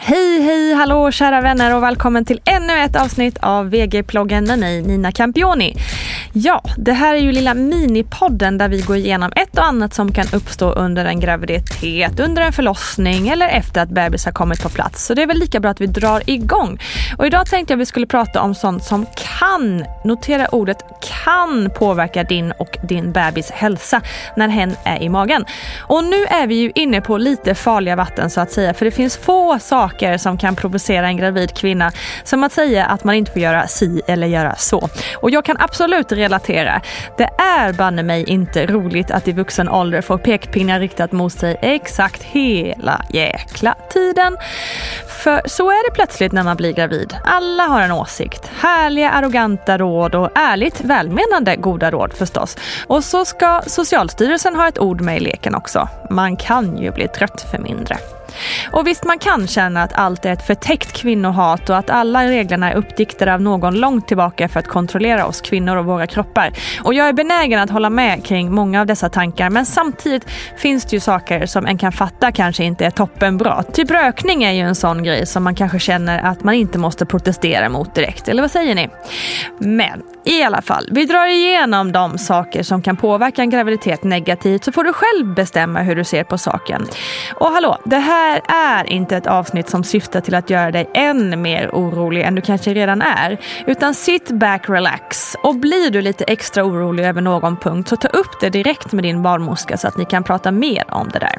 Hej, 0.00 0.42
hej, 0.42 0.74
hallå 0.74 1.10
kära 1.10 1.40
vänner 1.40 1.76
och 1.76 1.82
välkommen 1.82 2.24
till 2.24 2.40
ännu 2.44 2.72
ett 2.78 2.96
avsnitt 2.96 3.38
av 3.40 3.70
VG-ploggen 3.70 4.44
med 4.44 4.58
mig 4.58 4.82
Nina 4.82 5.12
Campioni. 5.12 5.76
Ja, 6.32 6.62
det 6.76 6.92
här 6.92 7.14
är 7.14 7.18
ju 7.18 7.32
lilla 7.32 7.54
minipodden 7.54 8.58
där 8.58 8.68
vi 8.68 8.80
går 8.80 8.96
igenom 8.96 9.32
ett 9.36 9.58
och 9.58 9.64
annat 9.64 9.94
som 9.94 10.12
kan 10.12 10.26
uppstå 10.32 10.70
under 10.70 11.04
en 11.04 11.20
graviditet, 11.20 12.20
under 12.20 12.42
en 12.42 12.52
förlossning 12.52 13.28
eller 13.28 13.48
efter 13.48 13.82
att 13.82 13.88
bebis 13.88 14.24
har 14.24 14.32
kommit 14.32 14.62
på 14.62 14.68
plats. 14.68 15.06
Så 15.06 15.14
det 15.14 15.22
är 15.22 15.26
väl 15.26 15.38
lika 15.38 15.60
bra 15.60 15.70
att 15.70 15.80
vi 15.80 15.86
drar 15.86 16.22
igång. 16.26 16.78
Och 17.18 17.26
idag 17.26 17.46
tänkte 17.46 17.72
jag 17.72 17.78
att 17.78 17.80
vi 17.80 17.86
skulle 17.86 18.06
prata 18.06 18.42
om 18.42 18.54
sånt 18.54 18.84
som 18.84 19.06
kan, 19.40 19.84
notera 20.04 20.48
ordet 20.48 20.78
kan 21.24 21.70
påverka 21.78 22.24
din 22.24 22.52
och 22.52 22.76
din 22.88 23.12
bebis 23.12 23.50
hälsa 23.50 24.00
när 24.36 24.48
hen 24.48 24.76
är 24.84 25.02
i 25.02 25.08
magen. 25.08 25.44
Och 25.80 26.04
nu 26.04 26.24
är 26.24 26.46
vi 26.46 26.54
ju 26.54 26.72
inne 26.74 27.00
på 27.00 27.18
lite 27.18 27.54
farliga 27.54 27.96
vatten 27.96 28.30
så 28.30 28.40
att 28.40 28.50
säga, 28.50 28.74
för 28.74 28.84
det 28.84 28.90
finns 28.90 29.16
få 29.16 29.58
saker 29.58 29.87
som 30.18 30.38
kan 30.38 30.56
provocera 30.56 31.06
en 31.06 31.16
gravid 31.16 31.54
kvinna 31.54 31.92
som 32.24 32.44
att 32.44 32.52
säga 32.52 32.84
att 32.84 33.04
man 33.04 33.14
inte 33.14 33.32
får 33.32 33.42
göra 33.42 33.66
si 33.66 34.00
eller 34.06 34.26
göra 34.26 34.54
så. 34.56 34.88
Och 35.16 35.30
jag 35.30 35.44
kan 35.44 35.56
absolut 35.60 36.12
relatera. 36.12 36.80
Det 37.16 37.30
är 37.38 37.72
banne 37.72 38.02
mig 38.02 38.24
inte 38.24 38.66
roligt 38.66 39.10
att 39.10 39.28
i 39.28 39.32
vuxen 39.32 39.68
ålder 39.68 40.02
få 40.02 40.18
pekpinnar 40.18 40.80
riktat 40.80 41.12
mot 41.12 41.32
sig 41.32 41.56
exakt 41.62 42.22
hela 42.22 43.04
jäkla 43.10 43.74
tiden. 43.90 44.36
För 45.24 45.42
så 45.44 45.70
är 45.70 45.90
det 45.90 45.94
plötsligt 45.94 46.32
när 46.32 46.42
man 46.42 46.56
blir 46.56 46.72
gravid. 46.72 47.16
Alla 47.24 47.62
har 47.62 47.80
en 47.80 47.92
åsikt. 47.92 48.50
Härliga, 48.60 49.10
arroganta 49.10 49.78
råd 49.78 50.14
och 50.14 50.30
ärligt 50.34 50.80
välmenande 50.80 51.56
goda 51.56 51.90
råd 51.90 52.12
förstås. 52.12 52.56
Och 52.86 53.04
så 53.04 53.24
ska 53.24 53.62
Socialstyrelsen 53.66 54.56
ha 54.56 54.68
ett 54.68 54.78
ord 54.78 55.00
med 55.00 55.16
i 55.16 55.20
leken 55.20 55.54
också. 55.54 55.88
Man 56.10 56.36
kan 56.36 56.78
ju 56.78 56.90
bli 56.90 57.08
trött 57.08 57.46
för 57.50 57.58
mindre. 57.58 57.98
Och 58.72 58.86
visst 58.86 59.04
man 59.04 59.18
kan 59.18 59.46
känna 59.46 59.82
att 59.82 59.92
allt 59.92 60.24
är 60.24 60.32
ett 60.32 60.46
förtäckt 60.46 60.92
kvinnohat 60.92 61.70
och 61.70 61.76
att 61.76 61.90
alla 61.90 62.24
reglerna 62.24 62.72
är 62.72 62.76
uppdiktade 62.76 63.34
av 63.34 63.40
någon 63.40 63.74
långt 63.74 64.08
tillbaka 64.08 64.48
för 64.48 64.60
att 64.60 64.68
kontrollera 64.68 65.26
oss 65.26 65.40
kvinnor 65.40 65.76
och 65.76 65.84
våra 65.84 66.06
kroppar. 66.06 66.52
Och 66.82 66.94
jag 66.94 67.08
är 67.08 67.12
benägen 67.12 67.60
att 67.60 67.70
hålla 67.70 67.90
med 67.90 68.24
kring 68.24 68.54
många 68.54 68.80
av 68.80 68.86
dessa 68.86 69.08
tankar 69.08 69.50
men 69.50 69.66
samtidigt 69.66 70.26
finns 70.56 70.84
det 70.84 70.96
ju 70.96 71.00
saker 71.00 71.46
som 71.46 71.66
en 71.66 71.78
kan 71.78 71.92
fatta 71.92 72.32
kanske 72.32 72.64
inte 72.64 72.86
är 72.86 72.90
toppenbra. 72.90 73.62
Typ 73.62 73.90
rökning 73.90 74.44
är 74.44 74.52
ju 74.52 74.60
en 74.60 74.74
sån 74.74 75.02
grej 75.02 75.26
som 75.26 75.44
man 75.44 75.54
kanske 75.54 75.78
känner 75.78 76.18
att 76.18 76.44
man 76.44 76.54
inte 76.54 76.78
måste 76.78 77.06
protestera 77.06 77.68
mot 77.68 77.94
direkt. 77.94 78.28
Eller 78.28 78.42
vad 78.42 78.50
säger 78.50 78.74
ni? 78.74 78.88
Men 79.58 80.02
i 80.24 80.42
alla 80.42 80.62
fall, 80.62 80.88
vi 80.90 81.04
drar 81.04 81.26
igenom 81.26 81.92
de 81.92 82.18
saker 82.18 82.62
som 82.62 82.82
kan 82.82 82.96
påverka 82.96 83.42
en 83.42 83.50
graviditet 83.50 84.04
negativt 84.04 84.64
så 84.64 84.72
får 84.72 84.84
du 84.84 84.92
själv 84.92 85.34
bestämma 85.34 85.82
hur 85.82 85.96
du 85.96 86.04
ser 86.04 86.24
på 86.24 86.38
saken. 86.38 86.86
Och 87.34 87.46
hallå, 87.46 87.78
det 87.84 87.98
här 87.98 88.17
här 88.18 88.42
är 88.48 88.92
inte 88.92 89.16
ett 89.16 89.26
avsnitt 89.26 89.68
som 89.68 89.84
syftar 89.84 90.20
till 90.20 90.34
att 90.34 90.50
göra 90.50 90.70
dig 90.70 90.90
än 90.94 91.42
mer 91.42 91.70
orolig 91.72 92.22
än 92.22 92.34
du 92.34 92.40
kanske 92.40 92.74
redan 92.74 93.02
är. 93.02 93.38
Utan 93.66 93.94
sit 93.94 94.30
back, 94.30 94.68
relax. 94.68 95.36
Och 95.42 95.54
blir 95.54 95.90
du 95.90 96.02
lite 96.02 96.24
extra 96.24 96.64
orolig 96.64 97.04
över 97.04 97.20
någon 97.20 97.56
punkt 97.56 97.88
så 97.88 97.96
ta 97.96 98.08
upp 98.08 98.40
det 98.40 98.50
direkt 98.50 98.92
med 98.92 99.04
din 99.04 99.22
barnmorska 99.22 99.76
så 99.76 99.88
att 99.88 99.96
ni 99.96 100.04
kan 100.04 100.24
prata 100.24 100.50
mer 100.50 100.84
om 100.88 101.08
det 101.12 101.18
där. 101.18 101.38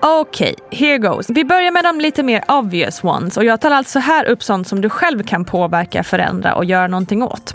Okej, 0.00 0.54
okay, 0.66 0.78
here 0.78 0.98
goes. 0.98 1.30
Vi 1.30 1.44
börjar 1.44 1.70
med 1.70 1.84
de 1.84 2.00
lite 2.00 2.22
mer 2.22 2.44
obvious 2.48 3.04
ones 3.04 3.36
och 3.36 3.44
jag 3.44 3.60
tar 3.60 3.70
alltså 3.70 3.98
här 3.98 4.24
upp 4.24 4.42
sånt 4.42 4.68
som 4.68 4.80
du 4.80 4.90
själv 4.90 5.22
kan 5.22 5.44
påverka, 5.44 6.04
förändra 6.04 6.54
och 6.54 6.64
göra 6.64 6.86
någonting 6.86 7.22
åt. 7.22 7.54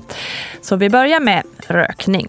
Så 0.62 0.76
vi 0.76 0.90
börjar 0.90 1.20
med 1.20 1.44
rökning. 1.68 2.28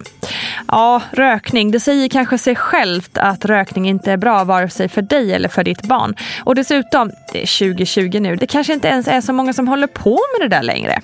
Ja, 0.69 1.03
rökning, 1.11 1.71
det 1.71 1.81
säger 1.81 2.09
kanske 2.09 2.39
sig 2.39 2.57
självt 2.57 3.19
att 3.19 3.45
rökning 3.45 3.89
inte 3.89 4.13
är 4.13 4.17
bra 4.17 4.45
vare 4.45 4.69
sig 4.71 4.89
för 4.89 5.03
dig 5.03 5.33
eller 5.33 5.49
för 5.49 5.65
ditt 5.65 5.83
barn. 5.83 6.15
Och 6.45 6.55
dessutom, 6.55 7.11
det 7.33 7.43
är 7.43 7.67
2020 7.69 8.21
nu, 8.21 8.37
det 8.37 8.47
kanske 8.47 8.73
inte 8.73 8.89
ens 8.89 9.09
är 9.09 9.21
så 9.21 9.33
många 9.33 9.53
som 9.53 9.69
håller 9.69 9.87
på 9.87 10.11
med 10.11 10.51
det 10.51 10.57
där 10.57 10.63
längre. 10.63 11.01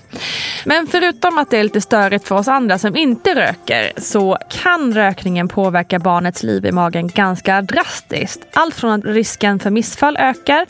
Men 0.65 0.87
förutom 0.87 1.39
att 1.39 1.51
det 1.51 1.59
är 1.59 1.65
lite 1.65 1.81
störigt 1.81 2.29
för 2.29 2.35
oss 2.35 2.49
andra 2.49 2.79
som 2.79 2.97
inte 2.97 3.35
röker 3.35 3.93
så 3.97 4.39
kan 4.63 4.95
rökningen 4.95 5.49
påverka 5.49 5.99
barnets 5.99 6.43
liv 6.43 6.67
i 6.67 6.73
magen 6.73 7.09
ganska 7.09 7.63
drastiskt. 7.63 8.47
Allt 8.53 8.75
från 8.75 8.93
att 8.93 9.05
risken 9.05 9.59
för 9.59 9.71
missfall 9.71 10.17
ökar, 10.17 10.67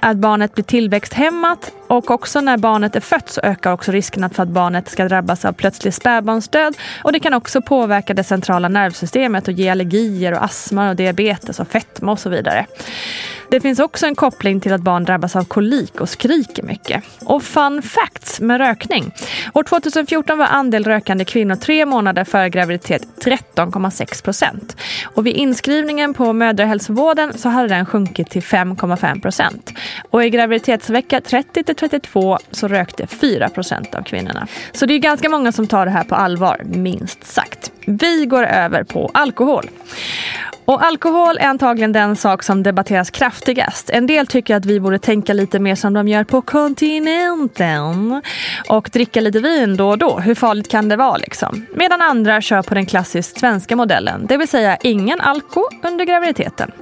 att 0.00 0.16
barnet 0.16 0.54
blir 0.54 0.64
tillväxthämmat 0.64 1.72
och 1.90 2.10
också 2.10 2.40
när 2.40 2.56
barnet 2.56 2.96
är 2.96 3.00
fött 3.00 3.28
så 3.28 3.40
ökar 3.40 3.72
också 3.72 3.92
risken 3.92 4.30
för 4.30 4.42
att 4.42 4.48
barnet 4.48 4.88
ska 4.88 5.08
drabbas 5.08 5.44
av 5.44 5.52
plötslig 5.52 5.94
spädbarnsdöd. 5.94 6.76
Och 7.04 7.12
det 7.12 7.20
kan 7.20 7.34
också 7.34 7.62
påverka 7.62 8.14
det 8.14 8.24
centrala 8.24 8.68
nervsystemet 8.68 9.48
och 9.48 9.54
ge 9.54 9.68
allergier 9.68 10.32
och 10.32 10.44
astma 10.44 10.90
och 10.90 10.96
diabetes 10.96 11.60
och 11.60 11.68
fetma 11.68 12.12
och 12.12 12.18
så 12.18 12.28
vidare. 12.28 12.66
Det 13.50 13.60
finns 13.60 13.78
också 13.78 14.06
en 14.06 14.14
koppling 14.14 14.60
till 14.60 14.72
att 14.72 14.80
barn 14.80 15.04
drabbas 15.04 15.36
av 15.36 15.44
kolik 15.44 16.00
och 16.00 16.08
skriker 16.08 16.62
mycket. 16.62 17.04
Och 17.24 17.42
fun 17.42 17.82
facts 17.82 18.40
med 18.40 18.58
rökning. 18.58 19.14
År 19.54 19.62
2014 19.62 20.38
var 20.38 20.46
andel 20.46 20.84
rökande 20.84 21.24
kvinnor 21.24 21.56
tre 21.56 21.86
månader 21.86 22.24
före 22.24 22.50
graviditet 22.50 23.02
13,6 23.24 24.24
procent. 24.24 24.76
Och 25.04 25.26
vid 25.26 25.34
inskrivningen 25.34 26.14
på 26.14 26.32
mödrahälsovården 26.32 27.38
så 27.38 27.48
hade 27.48 27.68
den 27.68 27.86
sjunkit 27.86 28.30
till 28.30 28.42
5,5 28.42 29.22
procent. 29.22 29.72
Och 30.10 30.24
i 30.24 30.30
graviditetsvecka 30.30 31.20
30 31.20 31.64
till 31.64 31.74
32 31.74 32.38
så 32.50 32.68
rökte 32.68 33.06
4 33.06 33.48
procent 33.48 33.94
av 33.94 34.02
kvinnorna. 34.02 34.46
Så 34.72 34.86
det 34.86 34.94
är 34.94 34.98
ganska 34.98 35.28
många 35.28 35.52
som 35.52 35.66
tar 35.66 35.84
det 35.84 35.92
här 35.92 36.04
på 36.04 36.14
allvar, 36.14 36.62
minst 36.64 37.26
sagt. 37.26 37.72
Vi 37.86 38.26
går 38.26 38.44
över 38.44 38.84
på 38.84 39.10
alkohol. 39.14 39.70
Och 40.64 40.84
alkohol 40.84 41.38
är 41.38 41.46
antagligen 41.46 41.92
den 41.92 42.16
sak 42.16 42.42
som 42.42 42.62
debatteras 42.62 43.10
kraftigast. 43.10 43.90
En 43.90 44.06
del 44.06 44.26
tycker 44.26 44.56
att 44.56 44.64
vi 44.64 44.80
borde 44.80 44.98
tänka 44.98 45.32
lite 45.32 45.58
mer 45.58 45.74
som 45.74 45.92
de 45.92 46.08
gör 46.08 46.24
på 46.24 46.42
kontinenten 46.42 48.22
och 48.68 48.90
dricka 48.92 49.20
lite 49.20 49.40
vin 49.40 49.76
då 49.76 49.88
och 49.88 49.98
då. 49.98 50.18
Hur 50.18 50.34
farligt 50.34 50.70
kan 50.70 50.88
det 50.88 50.96
vara 50.96 51.16
liksom? 51.16 51.66
Medan 51.74 52.02
andra 52.02 52.40
kör 52.40 52.62
på 52.62 52.74
den 52.74 52.86
klassiskt 52.86 53.40
svenska 53.40 53.76
modellen, 53.76 54.26
det 54.26 54.36
vill 54.36 54.48
säga 54.48 54.76
ingen 54.76 55.20
alko 55.20 55.62
under 55.82 56.04
graviditeten. 56.04 56.72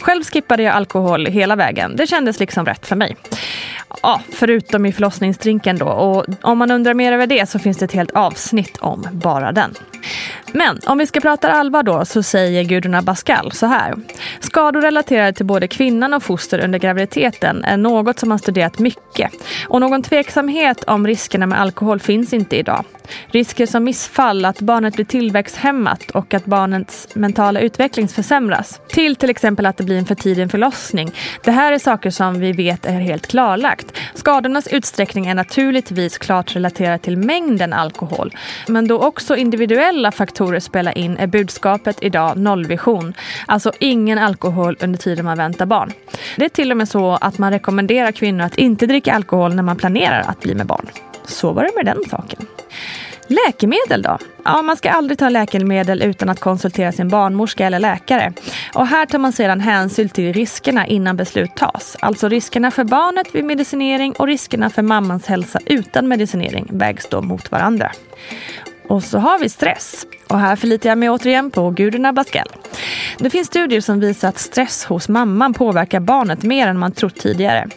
Själv 0.00 0.24
skippade 0.24 0.62
jag 0.62 0.74
alkohol 0.74 1.26
hela 1.26 1.56
vägen. 1.56 1.96
Det 1.96 2.06
kändes 2.06 2.40
liksom 2.40 2.66
rätt 2.66 2.86
för 2.86 2.96
mig. 2.96 3.16
Ja, 4.02 4.20
förutom 4.32 4.86
i 4.86 4.92
förlossningsdrinken 4.92 5.78
då. 5.78 5.86
Och 5.86 6.24
om 6.42 6.58
man 6.58 6.70
undrar 6.70 6.94
mer 6.94 7.12
över 7.12 7.26
det 7.26 7.48
så 7.48 7.58
finns 7.58 7.78
det 7.78 7.84
ett 7.84 7.92
helt 7.92 8.10
avsnitt 8.10 8.76
om 8.76 9.08
bara 9.12 9.52
den. 9.52 9.74
Men 10.52 10.80
om 10.86 10.98
vi 10.98 11.06
ska 11.06 11.20
prata 11.20 11.52
allvar 11.52 11.82
då 11.82 12.04
så 12.04 12.22
säger 12.22 12.64
Gudrun 12.64 12.94
Abascal 12.94 13.52
så 13.52 13.66
här. 13.66 13.94
Skador 14.40 14.80
relaterade 14.80 15.32
till 15.32 15.46
både 15.46 15.68
kvinnan 15.68 16.14
och 16.14 16.22
foster 16.22 16.64
under 16.64 16.78
graviditeten 16.78 17.64
är 17.64 17.76
något 17.76 18.18
som 18.18 18.28
man 18.28 18.38
studerat 18.38 18.78
mycket. 18.78 19.32
Och 19.68 19.80
någon 19.80 20.02
tveksamhet 20.02 20.84
om 20.84 21.06
riskerna 21.06 21.46
med 21.46 21.60
alkohol 21.60 22.00
finns 22.00 22.32
inte 22.32 22.56
idag. 22.56 22.84
Risker 23.26 23.66
som 23.66 23.84
missfall, 23.84 24.44
att 24.44 24.60
barnet 24.60 24.94
blir 24.94 25.04
tillväxthämmat 25.04 26.10
och 26.10 26.34
att 26.34 26.44
barnets 26.44 27.08
mentala 27.14 27.60
utveckling 27.60 28.08
försämras. 28.08 28.80
Till 28.88 29.16
till 29.16 29.30
exempel 29.30 29.66
att 29.66 29.76
det 29.76 29.84
blir 29.84 29.98
en 29.98 30.04
för 30.04 30.14
tidig 30.14 30.50
förlossning. 30.50 31.12
Det 31.44 31.50
här 31.50 31.72
är 31.72 31.78
saker 31.78 32.10
som 32.10 32.40
vi 32.40 32.52
vet 32.52 32.86
är 32.86 33.00
helt 33.00 33.26
klarlagt. 33.26 33.86
Skadornas 34.14 34.66
utsträckning 34.66 35.26
är 35.26 35.34
naturligtvis 35.34 36.18
klart 36.18 36.56
relaterad 36.56 37.02
till 37.02 37.16
mängden 37.16 37.72
alkohol. 37.72 38.36
Men 38.66 38.88
då 38.88 38.98
också 38.98 39.36
individuella 39.36 40.12
faktorer 40.12 40.35
spela 40.60 40.92
in 40.92 41.16
är 41.16 41.26
budskapet 41.26 41.98
idag 42.00 42.36
nollvision. 42.36 43.14
Alltså 43.46 43.72
ingen 43.80 44.18
alkohol 44.18 44.76
under 44.80 44.98
tiden 44.98 45.24
man 45.24 45.38
väntar 45.38 45.66
barn. 45.66 45.92
Det 46.36 46.44
är 46.44 46.48
till 46.48 46.70
och 46.70 46.76
med 46.76 46.88
så 46.88 47.18
att 47.20 47.38
man 47.38 47.52
rekommenderar 47.52 48.12
kvinnor 48.12 48.44
att 48.44 48.58
inte 48.58 48.86
dricka 48.86 49.14
alkohol 49.14 49.54
när 49.54 49.62
man 49.62 49.76
planerar 49.76 50.20
att 50.20 50.40
bli 50.40 50.54
med 50.54 50.66
barn. 50.66 50.86
Så 51.24 51.52
var 51.52 51.62
det 51.62 51.70
med 51.76 51.84
den 51.84 52.04
saken. 52.10 52.46
Läkemedel 53.28 54.02
då? 54.02 54.18
Ja, 54.44 54.62
man 54.62 54.76
ska 54.76 54.90
aldrig 54.90 55.18
ta 55.18 55.28
läkemedel 55.28 56.02
utan 56.02 56.28
att 56.28 56.40
konsultera 56.40 56.92
sin 56.92 57.08
barnmorska 57.08 57.66
eller 57.66 57.78
läkare. 57.78 58.32
Och 58.74 58.86
här 58.86 59.06
tar 59.06 59.18
man 59.18 59.32
sedan 59.32 59.60
hänsyn 59.60 60.08
till 60.08 60.32
riskerna 60.32 60.86
innan 60.86 61.16
beslut 61.16 61.56
tas. 61.56 61.96
Alltså 62.00 62.28
riskerna 62.28 62.70
för 62.70 62.84
barnet 62.84 63.34
vid 63.34 63.44
medicinering 63.44 64.12
och 64.12 64.26
riskerna 64.26 64.70
för 64.70 64.82
mammans 64.82 65.26
hälsa 65.26 65.60
utan 65.66 66.08
medicinering 66.08 66.66
vägs 66.70 67.08
då 67.08 67.22
mot 67.22 67.50
varandra. 67.50 67.92
Och 68.88 69.02
så 69.02 69.18
har 69.18 69.38
vi 69.38 69.48
stress. 69.48 70.06
Och 70.28 70.38
här 70.38 70.56
förlitar 70.56 70.88
jag 70.88 70.98
mig 70.98 71.10
återigen 71.10 71.50
på 71.50 71.70
Gudrun 71.70 72.06
Abascal. 72.06 72.48
Det 73.18 73.30
finns 73.30 73.46
studier 73.46 73.80
som 73.80 74.00
visar 74.00 74.28
att 74.28 74.38
stress 74.38 74.84
hos 74.84 75.08
mamman 75.08 75.54
påverkar 75.54 76.00
barnet 76.00 76.42
mer 76.42 76.66
än 76.66 76.78
man 76.78 76.92
trott 76.92 77.16
tidigare. 77.16 77.68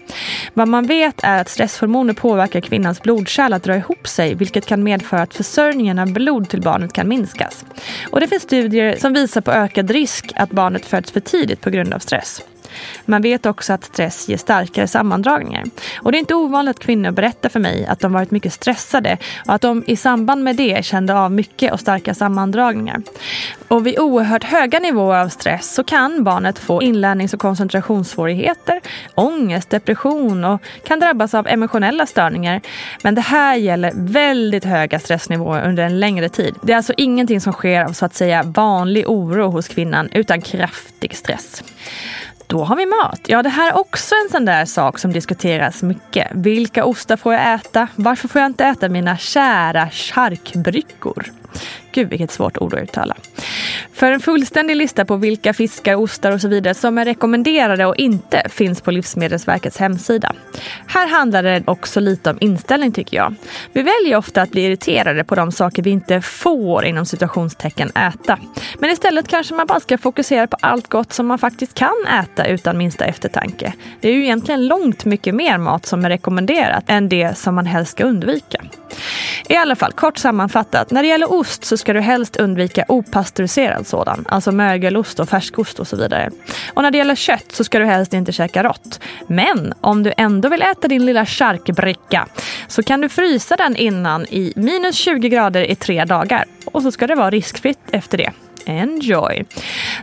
Vad 0.53 0.67
man 0.67 0.85
vet 0.85 1.23
är 1.23 1.41
att 1.41 1.49
stresshormoner 1.49 2.13
påverkar 2.13 2.61
kvinnans 2.61 3.01
blodkärl 3.01 3.53
att 3.53 3.63
dra 3.63 3.75
ihop 3.75 4.07
sig 4.07 4.35
vilket 4.35 4.65
kan 4.65 4.83
medföra 4.83 5.21
att 5.21 5.33
försörjningen 5.33 5.99
av 5.99 6.13
blod 6.13 6.49
till 6.49 6.61
barnet 6.61 6.93
kan 6.93 7.07
minskas. 7.07 7.65
Och 8.09 8.19
det 8.19 8.27
finns 8.27 8.43
studier 8.43 8.95
som 8.99 9.13
visar 9.13 9.41
på 9.41 9.51
ökad 9.51 9.91
risk 9.91 10.31
att 10.35 10.51
barnet 10.51 10.85
föds 10.85 11.11
för 11.11 11.19
tidigt 11.19 11.61
på 11.61 11.69
grund 11.69 11.93
av 11.93 11.99
stress. 11.99 12.41
Man 13.05 13.21
vet 13.21 13.45
också 13.45 13.73
att 13.73 13.83
stress 13.83 14.29
ger 14.29 14.37
starkare 14.37 14.87
sammandragningar. 14.87 15.63
Och 16.01 16.11
det 16.11 16.17
är 16.17 16.19
inte 16.19 16.35
ovanligt 16.35 16.75
att 16.77 16.83
kvinnor 16.83 17.11
berättar 17.11 17.49
för 17.49 17.59
mig 17.59 17.85
att 17.85 17.99
de 17.99 18.13
varit 18.13 18.31
mycket 18.31 18.53
stressade 18.53 19.17
och 19.47 19.53
att 19.53 19.61
de 19.61 19.83
i 19.87 19.95
samband 19.95 20.43
med 20.43 20.55
det 20.55 20.85
kände 20.85 21.19
av 21.19 21.31
mycket 21.31 21.73
och 21.73 21.79
starka 21.79 22.13
sammandragningar. 22.13 23.01
Och 23.67 23.87
vid 23.87 23.99
oerhört 23.99 24.43
höga 24.43 24.79
nivåer 24.79 25.19
av 25.19 25.29
stress 25.29 25.73
så 25.73 25.83
kan 25.83 26.23
barnet 26.23 26.59
få 26.59 26.81
inlärnings 26.81 27.33
och 27.33 27.39
koncentrationssvårigheter, 27.39 28.81
ångest, 29.15 29.69
depression 29.69 30.45
och 30.45 30.61
kan 30.83 30.99
drabbas 30.99 31.33
av 31.33 31.47
emotionella 31.47 32.05
störningar. 32.05 32.61
Men 33.03 33.15
det 33.15 33.21
här 33.21 33.55
gäller 33.55 33.91
väldigt 33.95 34.65
höga 34.65 34.99
stressnivåer 34.99 35.67
under 35.67 35.83
en 35.83 35.99
längre 35.99 36.29
tid. 36.29 36.55
Det 36.61 36.73
är 36.73 36.77
alltså 36.77 36.93
ingenting 36.97 37.41
som 37.41 37.53
sker 37.53 37.83
av 37.83 37.93
så 37.93 38.05
att 38.05 38.15
säga 38.15 38.43
vanlig 38.43 39.09
oro 39.09 39.49
hos 39.49 39.67
kvinnan 39.67 40.09
utan 40.11 40.41
kraftig 40.41 41.15
stress. 41.15 41.63
Då 42.49 42.63
har 42.63 42.75
vi 42.75 42.85
mat. 42.85 43.21
Ja, 43.27 43.43
det 43.43 43.49
här 43.49 43.69
är 43.69 43.77
också 43.77 44.15
en 44.25 44.31
sån 44.31 44.45
där 44.45 44.65
sak 44.65 44.99
som 44.99 45.13
diskuteras 45.13 45.83
mycket. 45.83 46.27
Vilka 46.31 46.85
ostar 46.85 47.17
får 47.17 47.33
jag 47.33 47.53
äta? 47.53 47.87
Varför 47.95 48.27
får 48.27 48.41
jag 48.41 48.49
inte 48.49 48.65
äta 48.65 48.89
mina 48.89 49.17
kära 49.17 49.89
charkbryckor? 49.89 51.25
Gud 51.91 52.09
vilket 52.09 52.31
svårt 52.31 52.57
ord 52.57 52.73
att 52.73 52.83
uttala. 52.83 53.15
För 53.93 54.11
en 54.11 54.19
fullständig 54.19 54.75
lista 54.75 55.05
på 55.05 55.15
vilka 55.15 55.53
fiskar, 55.53 55.95
ostar 55.95 56.31
och 56.31 56.41
så 56.41 56.47
vidare 56.47 56.73
som 56.73 56.97
är 56.97 57.05
rekommenderade 57.05 57.85
och 57.85 57.95
inte 57.95 58.43
finns 58.49 58.81
på 58.81 58.91
Livsmedelsverkets 58.91 59.77
hemsida. 59.77 60.33
Här 60.87 61.07
handlar 61.07 61.43
det 61.43 61.63
också 61.65 61.99
lite 61.99 62.29
om 62.29 62.37
inställning 62.41 62.91
tycker 62.91 63.17
jag. 63.17 63.35
Vi 63.73 63.81
väljer 63.81 64.17
ofta 64.17 64.41
att 64.41 64.51
bli 64.51 64.65
irriterade 64.65 65.23
på 65.23 65.35
de 65.35 65.51
saker 65.51 65.83
vi 65.83 65.89
inte 65.89 66.21
får 66.21 66.85
inom 66.85 67.05
situationstecken 67.05 67.89
äta. 67.89 68.39
Men 68.79 68.89
istället 68.89 69.27
kanske 69.27 69.55
man 69.55 69.67
bara 69.67 69.79
ska 69.79 69.97
fokusera 69.97 70.47
på 70.47 70.57
allt 70.61 70.87
gott 70.87 71.13
som 71.13 71.27
man 71.27 71.39
faktiskt 71.39 71.73
kan 71.73 72.05
äta 72.23 72.45
utan 72.45 72.77
minsta 72.77 73.05
eftertanke. 73.05 73.73
Det 74.01 74.09
är 74.09 74.13
ju 74.13 74.23
egentligen 74.23 74.67
långt 74.67 75.05
mycket 75.05 75.35
mer 75.35 75.57
mat 75.57 75.85
som 75.85 76.05
är 76.05 76.09
rekommenderat 76.09 76.83
än 76.87 77.09
det 77.09 77.37
som 77.37 77.55
man 77.55 77.65
helst 77.65 77.91
ska 77.91 78.03
undvika. 78.03 78.61
I 79.49 79.55
alla 79.55 79.75
fall, 79.75 79.91
kort 79.91 80.17
sammanfattat. 80.17 80.91
När 80.91 81.01
det 81.03 81.09
gäller 81.09 81.31
ost 81.33 81.65
så 81.65 81.77
ska 81.77 81.93
du 81.93 81.99
helst 81.99 82.35
undvika 82.35 82.85
opastöriserad 82.87 83.87
sådan. 83.87 84.25
Alltså 84.29 84.51
mögelost 84.51 85.19
och 85.19 85.29
färskost 85.29 85.79
och 85.79 85.87
så 85.87 85.95
vidare. 85.95 86.29
Och 86.73 86.83
när 86.83 86.91
det 86.91 86.97
gäller 86.97 87.15
kött 87.15 87.51
så 87.51 87.63
ska 87.63 87.79
du 87.79 87.85
helst 87.85 88.13
inte 88.13 88.31
käka 88.31 88.63
rått. 88.63 88.99
Men 89.27 89.73
om 89.81 90.03
du 90.03 90.13
ändå 90.17 90.49
vill 90.49 90.61
äta 90.61 90.87
din 90.87 91.05
lilla 91.05 91.25
charkbricka 91.25 92.27
så 92.67 92.83
kan 92.83 93.01
du 93.01 93.09
frysa 93.09 93.55
den 93.55 93.75
innan 93.75 94.25
i 94.25 94.53
minus 94.55 94.95
20 94.95 95.29
grader 95.29 95.71
i 95.71 95.75
tre 95.75 96.05
dagar. 96.05 96.45
Och 96.65 96.83
så 96.83 96.91
ska 96.91 97.07
det 97.07 97.15
vara 97.15 97.29
riskfritt 97.29 97.79
efter 97.91 98.17
det. 98.17 98.31
Enjoy! 98.65 99.45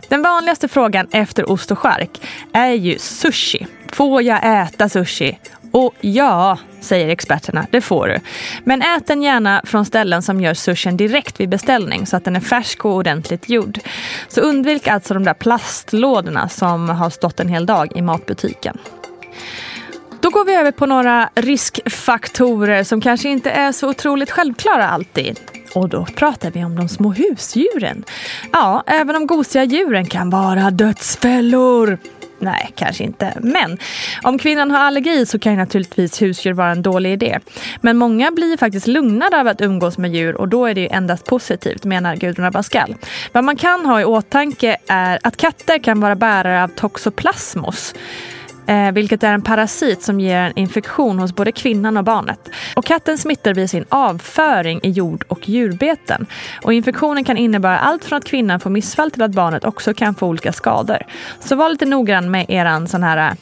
Den 0.07 0.21
vanligaste 0.21 0.67
frågan 0.67 1.07
efter 1.11 1.51
ost 1.51 1.71
och 1.71 1.79
skärk 1.79 2.21
är 2.53 2.71
ju 2.71 2.99
sushi. 2.99 3.67
Får 3.91 4.21
jag 4.21 4.61
äta 4.61 4.89
sushi? 4.89 5.37
Och 5.71 5.93
ja, 6.01 6.57
säger 6.81 7.09
experterna, 7.09 7.67
det 7.71 7.81
får 7.81 8.07
du. 8.07 8.19
Men 8.63 8.81
ät 8.81 9.07
den 9.07 9.21
gärna 9.21 9.61
från 9.65 9.85
ställen 9.85 10.21
som 10.21 10.41
gör 10.41 10.53
sushin 10.53 10.97
direkt 10.97 11.39
vid 11.39 11.49
beställning 11.49 12.05
så 12.05 12.17
att 12.17 12.25
den 12.25 12.35
är 12.35 12.39
färsk 12.39 12.85
och 12.85 12.91
ordentligt 12.91 13.49
gjord. 13.49 13.79
Så 14.27 14.41
undvik 14.41 14.87
alltså 14.87 15.13
de 15.13 15.23
där 15.23 15.33
plastlådorna 15.33 16.49
som 16.49 16.89
har 16.89 17.09
stått 17.09 17.39
en 17.39 17.49
hel 17.49 17.65
dag 17.65 17.91
i 17.95 18.01
matbutiken. 18.01 18.77
Då 20.21 20.29
går 20.29 20.45
vi 20.45 20.55
över 20.55 20.71
på 20.71 20.85
några 20.85 21.29
riskfaktorer 21.35 22.83
som 22.83 23.01
kanske 23.01 23.29
inte 23.29 23.51
är 23.51 23.71
så 23.71 23.89
otroligt 23.89 24.31
självklara 24.31 24.89
alltid. 24.89 25.39
Och 25.75 25.89
då 25.89 26.05
pratar 26.05 26.51
vi 26.51 26.63
om 26.63 26.75
de 26.75 26.89
små 26.89 27.11
husdjuren. 27.11 28.03
Ja, 28.51 28.83
även 28.87 29.13
de 29.13 29.27
gosiga 29.27 29.63
djuren 29.63 30.05
kan 30.05 30.29
vara 30.29 30.71
dödsfällor. 30.71 31.97
Nej, 32.39 32.71
kanske 32.75 33.03
inte. 33.03 33.33
Men 33.41 33.77
om 34.23 34.39
kvinnan 34.39 34.71
har 34.71 34.79
allergi 34.79 35.25
så 35.25 35.39
kan 35.39 35.55
naturligtvis 35.55 36.21
husdjur 36.21 36.53
vara 36.53 36.71
en 36.71 36.81
dålig 36.81 37.13
idé. 37.13 37.39
Men 37.81 37.97
många 37.97 38.31
blir 38.31 38.57
faktiskt 38.57 38.87
lugnade 38.87 39.39
av 39.39 39.47
att 39.47 39.61
umgås 39.61 39.97
med 39.97 40.15
djur 40.15 40.35
och 40.35 40.47
då 40.47 40.65
är 40.65 40.73
det 40.73 40.93
endast 40.93 41.25
positivt, 41.25 41.83
menar 41.83 42.15
Gudrun 42.15 42.45
Abascal. 42.45 42.95
Vad 43.31 43.43
man 43.43 43.55
kan 43.55 43.85
ha 43.85 44.01
i 44.01 44.05
åtanke 44.05 44.77
är 44.87 45.19
att 45.23 45.37
katter 45.37 45.83
kan 45.83 45.99
vara 45.99 46.15
bärare 46.15 46.63
av 46.63 46.67
toxoplasmos 46.67 47.93
Eh, 48.67 48.91
vilket 48.91 49.23
är 49.23 49.33
en 49.33 49.41
parasit 49.41 50.03
som 50.03 50.19
ger 50.19 50.37
en 50.37 50.57
infektion 50.57 51.19
hos 51.19 51.35
både 51.35 51.51
kvinnan 51.51 51.97
och 51.97 52.03
barnet. 52.03 52.49
Och 52.75 52.85
katten 52.85 53.17
smittar 53.17 53.53
via 53.53 53.67
sin 53.67 53.85
avföring 53.89 54.79
i 54.83 54.89
jord 54.89 55.25
och 55.27 55.49
djurbeten. 55.49 56.25
Och 56.63 56.73
infektionen 56.73 57.23
kan 57.23 57.37
innebära 57.37 57.79
allt 57.79 58.05
från 58.05 58.17
att 58.17 58.25
kvinnan 58.25 58.59
får 58.59 58.69
missfall 58.69 59.11
till 59.11 59.21
att 59.21 59.31
barnet 59.31 59.65
också 59.65 59.93
kan 59.93 60.15
få 60.15 60.27
olika 60.27 60.53
skador. 60.53 60.97
Så 61.39 61.55
var 61.55 61.69
lite 61.69 61.85
noggrann 61.85 62.31
med 62.31 62.45
eran 62.49 62.87
sån 62.87 63.03
här 63.03 63.29
eh, 63.29 63.35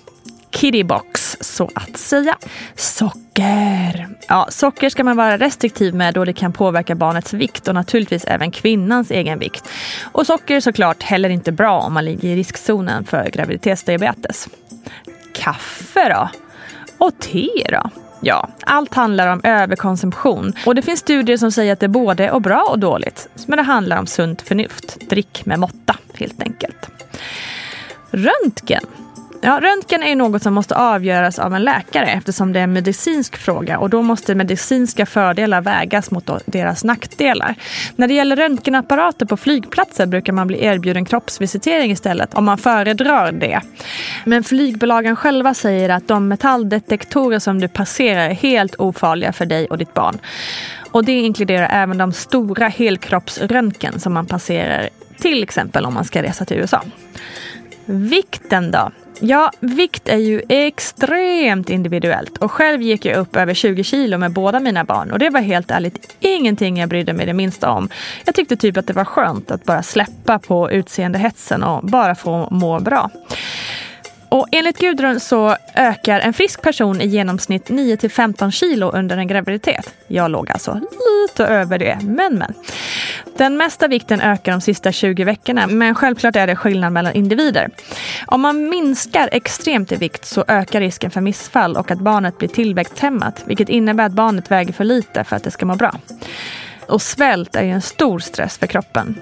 kittybox 0.51 1.37
så 1.39 1.69
att 1.75 1.97
säga. 1.97 2.37
Socker. 2.75 4.07
Ja, 4.27 4.47
socker 4.49 4.89
ska 4.89 5.03
man 5.03 5.17
vara 5.17 5.37
restriktiv 5.37 5.95
med 5.95 6.13
då 6.13 6.25
det 6.25 6.33
kan 6.33 6.53
påverka 6.53 6.95
barnets 6.95 7.33
vikt 7.33 7.67
och 7.67 7.75
naturligtvis 7.75 8.25
även 8.25 8.51
kvinnans 8.51 9.11
egen 9.11 9.39
vikt. 9.39 9.69
Och 10.11 10.25
socker 10.25 10.55
är 10.55 10.59
såklart 10.59 11.03
heller 11.03 11.29
inte 11.29 11.51
bra 11.51 11.79
om 11.79 11.93
man 11.93 12.05
ligger 12.05 12.29
i 12.29 12.35
riskzonen 12.35 13.05
för 13.05 13.29
graviditetsdiabetes 13.29 14.47
kaffe 15.35 16.09
då? 16.09 16.29
Och 16.97 17.19
te 17.19 17.49
då? 17.71 17.89
Ja, 18.21 18.49
allt 18.61 18.93
handlar 18.93 19.27
om 19.27 19.41
överkonsumtion. 19.43 20.53
Och 20.65 20.75
det 20.75 20.81
finns 20.81 20.99
studier 20.99 21.37
som 21.37 21.51
säger 21.51 21.73
att 21.73 21.79
det 21.79 21.87
både 21.87 22.27
är 22.27 22.39
bra 22.39 22.67
och 22.71 22.79
dåligt. 22.79 23.29
Men 23.47 23.57
det 23.57 23.63
handlar 23.63 23.97
om 23.97 24.07
sunt 24.07 24.41
förnuft. 24.41 25.09
Drick 25.09 25.45
med 25.45 25.59
måtta, 25.59 25.95
helt 26.13 26.41
enkelt. 26.41 26.89
Röntgen. 28.11 28.83
Ja, 29.45 29.59
röntgen 29.61 30.03
är 30.03 30.15
något 30.15 30.43
som 30.43 30.53
måste 30.53 30.75
avgöras 30.75 31.39
av 31.39 31.55
en 31.55 31.63
läkare 31.63 32.05
eftersom 32.05 32.53
det 32.53 32.59
är 32.59 32.63
en 32.63 32.73
medicinsk 32.73 33.37
fråga 33.37 33.79
och 33.79 33.89
då 33.89 34.01
måste 34.01 34.35
medicinska 34.35 35.05
fördelar 35.05 35.61
vägas 35.61 36.11
mot 36.11 36.29
deras 36.45 36.83
nackdelar. 36.83 37.55
När 37.95 38.07
det 38.07 38.13
gäller 38.13 38.35
röntgenapparater 38.35 39.25
på 39.25 39.37
flygplatser 39.37 40.05
brukar 40.05 40.33
man 40.33 40.47
bli 40.47 40.65
erbjuden 40.65 41.05
kroppsvisitering 41.05 41.91
istället 41.91 42.33
om 42.33 42.45
man 42.45 42.57
föredrar 42.57 43.31
det. 43.31 43.61
Men 44.23 44.43
flygbolagen 44.43 45.15
själva 45.15 45.53
säger 45.53 45.89
att 45.89 46.07
de 46.07 46.27
metalldetektorer 46.27 47.39
som 47.39 47.61
du 47.61 47.67
passerar 47.67 48.29
är 48.29 48.33
helt 48.33 48.75
ofarliga 48.75 49.33
för 49.33 49.45
dig 49.45 49.67
och 49.67 49.77
ditt 49.77 49.93
barn. 49.93 50.17
Och 50.91 51.05
det 51.05 51.19
inkluderar 51.19 51.69
även 51.71 51.97
de 51.97 52.11
stora 52.11 52.67
helkroppsröntgen 52.67 53.99
som 53.99 54.13
man 54.13 54.25
passerar 54.25 54.89
till 55.17 55.43
exempel 55.43 55.85
om 55.85 55.93
man 55.93 56.05
ska 56.05 56.23
resa 56.23 56.45
till 56.45 56.57
USA. 56.57 56.81
Vikten 57.85 58.71
då? 58.71 58.91
Ja, 59.19 59.51
vikt 59.59 60.09
är 60.09 60.17
ju 60.17 60.41
extremt 60.49 61.69
individuellt 61.69 62.37
och 62.37 62.51
själv 62.51 62.81
gick 62.81 63.05
jag 63.05 63.17
upp 63.17 63.35
över 63.35 63.53
20 63.53 63.83
kilo 63.83 64.17
med 64.17 64.31
båda 64.31 64.59
mina 64.59 64.83
barn 64.83 65.11
och 65.11 65.19
det 65.19 65.29
var 65.29 65.41
helt 65.41 65.71
ärligt 65.71 66.15
ingenting 66.19 66.77
jag 66.77 66.89
brydde 66.89 67.13
mig 67.13 67.25
det 67.25 67.33
minsta 67.33 67.71
om. 67.71 67.89
Jag 68.25 68.35
tyckte 68.35 68.57
typ 68.57 68.77
att 68.77 68.87
det 68.87 68.93
var 68.93 69.05
skönt 69.05 69.51
att 69.51 69.63
bara 69.63 69.83
släppa 69.83 70.39
på 70.39 70.71
utseendehetsen 70.71 71.63
och 71.63 71.83
bara 71.83 72.15
få 72.15 72.47
må 72.51 72.79
bra. 72.79 73.09
Och 74.35 74.47
enligt 74.51 74.79
Gudrun 74.79 75.19
så 75.19 75.57
ökar 75.75 76.19
en 76.19 76.33
frisk 76.33 76.61
person 76.61 77.01
i 77.01 77.07
genomsnitt 77.07 77.69
9 77.69 78.09
15 78.09 78.51
kilo 78.51 78.91
under 78.91 79.17
en 79.17 79.27
graviditet. 79.27 79.93
Jag 80.07 80.31
låg 80.31 80.51
alltså 80.51 80.73
lite 80.73 81.45
över 81.45 81.79
det, 81.79 81.97
men 82.01 82.37
men. 82.37 82.53
Den 83.37 83.57
mesta 83.57 83.87
vikten 83.87 84.21
ökar 84.21 84.51
de 84.51 84.61
sista 84.61 84.91
20 84.91 85.23
veckorna, 85.23 85.67
men 85.67 85.95
självklart 85.95 86.35
är 86.35 86.47
det 86.47 86.55
skillnad 86.55 86.93
mellan 86.93 87.13
individer. 87.13 87.69
Om 88.25 88.41
man 88.41 88.69
minskar 88.69 89.29
extremt 89.31 89.91
i 89.91 89.95
vikt 89.95 90.25
så 90.25 90.45
ökar 90.47 90.79
risken 90.79 91.11
för 91.11 91.21
missfall 91.21 91.77
och 91.77 91.91
att 91.91 91.99
barnet 91.99 92.37
blir 92.37 92.49
tillväxthämmat, 92.49 93.43
vilket 93.45 93.69
innebär 93.69 94.05
att 94.05 94.11
barnet 94.11 94.51
väger 94.51 94.73
för 94.73 94.83
lite 94.83 95.23
för 95.23 95.35
att 95.35 95.43
det 95.43 95.51
ska 95.51 95.65
må 95.65 95.75
bra. 95.75 95.99
Och 96.87 97.01
svält 97.01 97.55
är 97.55 97.63
ju 97.63 97.71
en 97.71 97.81
stor 97.81 98.19
stress 98.19 98.57
för 98.57 98.67
kroppen. 98.67 99.15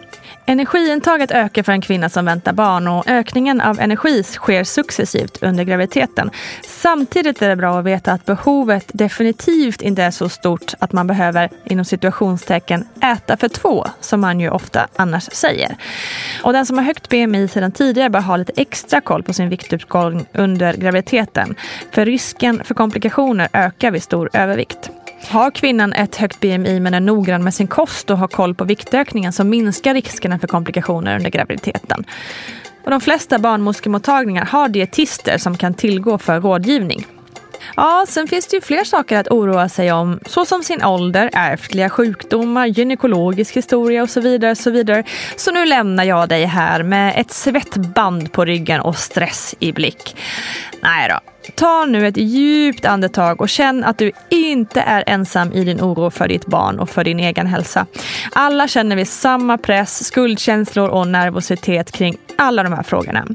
Energiintaget 0.46 1.32
ökar 1.32 1.64
för 1.64 1.72
en 1.72 1.82
kvinna 1.82 2.10
som 2.10 2.26
väntar 2.26 2.54
barn 2.54 2.88
och 2.88 3.08
ökningen 3.08 3.62
av 3.62 3.80
energi 3.80 4.24
sker 4.24 4.64
successivt 4.64 5.44
under 5.44 5.64
graviditeten. 5.64 6.32
Samtidigt 6.68 7.42
är 7.42 7.50
det 7.50 7.56
bra 7.56 7.80
att 7.80 7.86
veta 7.86 8.12
att 8.12 8.26
behovet 8.26 8.86
definitivt 8.94 9.82
inte 9.82 10.04
är 10.04 10.12
så 10.12 10.30
stort 10.30 10.74
att 10.80 10.92
man 10.92 11.08
behöver 11.08 11.50
inom 11.66 11.86
situationstecken 11.86 12.88
äta 13.02 13.38
för 13.38 13.48
två, 13.48 13.86
som 14.00 14.22
man 14.22 14.40
ju 14.40 14.50
ofta 14.50 14.88
annars 14.96 15.24
säger. 15.32 15.76
Och 16.44 16.54
den 16.54 16.66
som 16.66 16.78
har 16.78 16.86
högt 16.86 17.10
BMI 17.10 17.48
sedan 17.48 17.72
tidigare 17.72 18.10
bör 18.10 18.22
ha 18.22 18.38
lite 18.38 18.54
extra 18.56 19.02
koll 19.02 19.24
på 19.24 19.34
sin 19.34 19.50
viktuppgång 19.50 20.26
under 20.34 20.74
graviditeten. 20.74 21.56
För 21.92 22.06
risken 22.06 22.64
för 22.64 22.74
komplikationer 22.74 23.48
ökar 23.54 23.92
vid 23.92 24.04
stor 24.04 24.30
övervikt. 24.34 24.90
Har 25.30 25.52
kvinnan 25.52 25.94
ett 25.94 26.16
högt 26.16 26.40
BMI 26.40 26.80
men 26.80 26.94
är 26.94 27.00
noggrann 27.00 27.44
med 27.44 27.54
sin 27.54 27.68
kost 27.68 28.10
och 28.10 28.18
har 28.18 28.28
koll 28.28 28.56
på 28.56 28.64
viktökningen 28.64 29.34
så 29.34 29.44
minskar 29.44 29.94
riskerna 29.94 30.40
för 30.40 30.48
komplikationer 30.48 31.16
under 31.16 31.30
graviditeten. 31.30 32.06
Och 32.84 32.92
de 32.92 33.02
flesta 33.02 33.40
barnmorskemottagningar 33.40 34.46
har 34.46 34.70
dietister 34.70 35.38
som 35.38 35.58
kan 35.58 35.74
tillgå 35.74 36.18
för 36.18 36.42
rådgivning. 36.42 37.06
Ja, 37.76 38.06
sen 38.08 38.28
finns 38.28 38.48
det 38.48 38.56
ju 38.56 38.62
fler 38.62 38.84
saker 38.84 39.18
att 39.18 39.28
oroa 39.28 39.70
sig 39.70 39.92
om, 39.92 40.20
såsom 40.26 40.64
sin 40.64 40.84
ålder, 40.84 41.30
ärftliga 41.34 41.90
sjukdomar, 41.90 42.66
gynekologisk 42.66 43.58
historia 43.58 44.04
och 44.04 44.10
så 44.10 44.22
vidare. 44.22 44.56
Så, 44.56 44.72
vidare. 44.72 45.04
så 45.36 45.52
nu 45.52 45.66
lämnar 45.66 46.04
jag 46.04 46.30
dig 46.30 46.46
här 46.46 46.84
med 46.84 47.14
ett 47.18 47.32
svettband 47.32 48.32
på 48.32 48.46
ryggen 48.46 48.82
och 48.82 48.98
stress 48.98 49.56
i 49.60 49.72
blick. 49.72 50.16
Nej 50.82 51.10
då, 51.10 51.33
Ta 51.56 51.86
nu 51.86 52.08
ett 52.08 52.18
djupt 52.18 52.86
andetag 52.86 53.42
och 53.42 53.50
känn 53.50 53.84
att 53.84 53.98
du 53.98 54.12
inte 54.30 54.82
är 54.82 55.04
ensam 55.08 55.54
i 55.54 55.64
din 55.64 55.82
oro 55.82 56.10
för 56.10 56.28
ditt 56.28 56.46
barn 56.46 56.80
och 56.80 56.90
för 56.90 57.04
din 57.04 57.20
egen 57.20 57.48
hälsa. 57.48 57.86
Alla 58.32 58.68
känner 58.68 58.96
vi 58.96 59.06
samma 59.06 59.58
press, 59.58 60.06
skuldkänslor 60.06 60.90
och 60.90 61.08
nervositet 61.08 61.92
kring 61.92 62.18
alla 62.38 62.64
de 62.64 62.74
här 62.74 62.84
frågorna. 62.84 63.26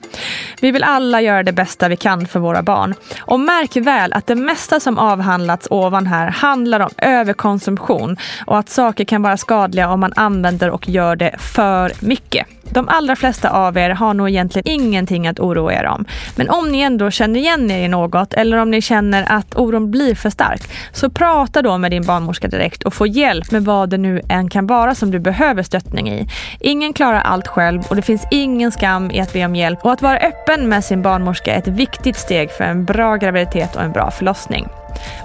Vi 0.60 0.70
vill 0.70 0.82
alla 0.82 1.20
göra 1.20 1.42
det 1.42 1.52
bästa 1.52 1.88
vi 1.88 1.96
kan 1.96 2.26
för 2.26 2.40
våra 2.40 2.62
barn. 2.62 2.94
Och 3.20 3.40
märk 3.40 3.76
väl 3.76 4.12
att 4.12 4.26
det 4.26 4.34
mesta 4.34 4.80
som 4.80 4.98
avhandlats 4.98 5.68
ovan 5.70 6.06
här 6.06 6.30
handlar 6.30 6.80
om 6.80 6.90
överkonsumtion 6.96 8.16
och 8.46 8.58
att 8.58 8.68
saker 8.68 9.04
kan 9.04 9.22
vara 9.22 9.36
skadliga 9.36 9.90
om 9.90 10.00
man 10.00 10.12
använder 10.16 10.70
och 10.70 10.88
gör 10.88 11.16
det 11.16 11.34
för 11.38 11.92
mycket. 12.00 12.46
De 12.70 12.88
allra 12.88 13.16
flesta 13.16 13.50
av 13.50 13.76
er 13.76 13.90
har 13.90 14.14
nog 14.14 14.28
egentligen 14.28 14.68
ingenting 14.68 15.26
att 15.26 15.40
oroa 15.40 15.72
er 15.72 15.86
om. 15.86 16.04
Men 16.36 16.50
om 16.50 16.72
ni 16.72 16.80
ändå 16.80 17.10
känner 17.10 17.40
igen 17.40 17.70
er 17.70 17.78
i 17.78 17.88
något 17.88 17.97
eller 18.34 18.56
om 18.56 18.70
ni 18.70 18.80
känner 18.80 19.32
att 19.32 19.56
oron 19.56 19.90
blir 19.90 20.14
för 20.14 20.30
stark, 20.30 20.62
så 20.92 21.10
prata 21.10 21.62
då 21.62 21.78
med 21.78 21.90
din 21.90 22.06
barnmorska 22.06 22.48
direkt 22.48 22.82
och 22.82 22.94
få 22.94 23.06
hjälp 23.06 23.50
med 23.50 23.64
vad 23.64 23.90
det 23.90 23.98
nu 23.98 24.20
än 24.28 24.50
kan 24.50 24.66
vara 24.66 24.94
som 24.94 25.10
du 25.10 25.18
behöver 25.18 25.62
stöttning 25.62 26.10
i. 26.10 26.28
Ingen 26.60 26.92
klarar 26.92 27.20
allt 27.20 27.48
själv 27.48 27.82
och 27.88 27.96
det 27.96 28.02
finns 28.02 28.26
ingen 28.30 28.72
skam 28.72 29.10
i 29.10 29.20
att 29.20 29.32
be 29.32 29.44
om 29.44 29.56
hjälp 29.56 29.84
och 29.84 29.92
att 29.92 30.02
vara 30.02 30.18
öppen 30.18 30.68
med 30.68 30.84
sin 30.84 31.02
barnmorska 31.02 31.54
är 31.54 31.58
ett 31.58 31.68
viktigt 31.68 32.16
steg 32.16 32.50
för 32.50 32.64
en 32.64 32.84
bra 32.84 33.16
graviditet 33.16 33.76
och 33.76 33.82
en 33.82 33.92
bra 33.92 34.10
förlossning. 34.10 34.66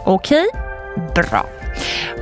Okej? 0.06 0.46
Okay? 0.53 1.24
Bra. 1.24 1.46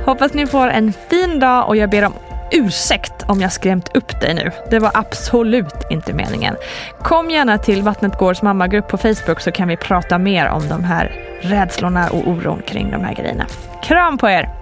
Hoppas 0.04 0.34
ni 0.34 0.46
får 0.46 0.68
en 0.68 0.92
fin 1.10 1.40
dag 1.40 1.68
och 1.68 1.76
jag 1.76 1.90
ber 1.90 2.04
om 2.04 2.12
ursäkt 2.52 3.24
om 3.26 3.40
jag 3.40 3.52
skrämt 3.52 3.96
upp 3.96 4.20
dig 4.20 4.34
nu. 4.34 4.50
Det 4.70 4.78
var 4.78 4.90
absolut 4.94 5.86
inte 5.90 6.12
meningen. 6.12 6.56
Kom 7.02 7.30
gärna 7.30 7.58
till 7.58 7.82
Vattnet 7.82 8.18
Gårds 8.18 8.42
mammagrupp 8.42 8.88
på 8.88 8.98
Facebook 8.98 9.40
så 9.40 9.52
kan 9.52 9.68
vi 9.68 9.76
prata 9.76 10.18
mer 10.18 10.48
om 10.48 10.68
de 10.68 10.84
här 10.84 11.12
rädslorna 11.40 12.10
och 12.10 12.28
oron 12.28 12.62
kring 12.66 12.90
de 12.90 13.04
här 13.04 13.14
grejerna. 13.14 13.46
Kram 13.82 14.18
på 14.18 14.28
er! 14.28 14.61